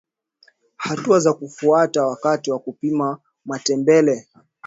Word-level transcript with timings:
Hatua 0.77 1.19
za 1.19 1.33
kufuata 1.33 2.05
wakati 2.05 2.51
wa 2.51 2.59
kupika 2.59 3.17
matembele 3.45 4.27